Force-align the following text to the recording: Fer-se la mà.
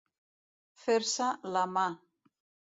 Fer-se 0.85 1.29
la 1.53 1.65
mà. 1.77 1.87